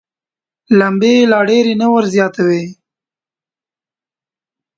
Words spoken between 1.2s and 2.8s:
لا ډېرې نه وزياتوي.